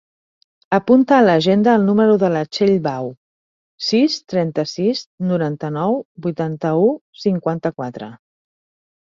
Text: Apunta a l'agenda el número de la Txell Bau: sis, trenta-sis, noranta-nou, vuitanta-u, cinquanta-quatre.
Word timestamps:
Apunta 0.75 1.17
a 1.17 1.25
l'agenda 1.25 1.75
el 1.79 1.83
número 1.89 2.15
de 2.23 2.29
la 2.35 2.41
Txell 2.55 2.73
Bau: 2.87 3.11
sis, 3.89 4.17
trenta-sis, 4.35 5.05
noranta-nou, 5.33 6.01
vuitanta-u, 6.27 6.91
cinquanta-quatre. 7.27 8.11